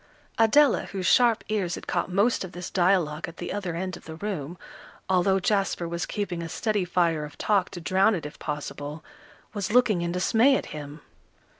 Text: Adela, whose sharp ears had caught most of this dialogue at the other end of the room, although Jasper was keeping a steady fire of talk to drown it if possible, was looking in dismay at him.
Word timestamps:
Adela, 0.39 0.85
whose 0.85 1.05
sharp 1.05 1.43
ears 1.47 1.75
had 1.75 1.85
caught 1.85 2.09
most 2.09 2.43
of 2.43 2.53
this 2.53 2.71
dialogue 2.71 3.27
at 3.27 3.37
the 3.37 3.53
other 3.53 3.75
end 3.75 3.95
of 3.95 4.05
the 4.05 4.15
room, 4.15 4.57
although 5.07 5.39
Jasper 5.39 5.87
was 5.87 6.07
keeping 6.07 6.41
a 6.41 6.49
steady 6.49 6.85
fire 6.85 7.23
of 7.23 7.37
talk 7.37 7.69
to 7.69 7.79
drown 7.79 8.15
it 8.15 8.25
if 8.25 8.39
possible, 8.39 9.03
was 9.53 9.71
looking 9.71 10.01
in 10.01 10.11
dismay 10.11 10.55
at 10.55 10.65
him. 10.73 11.01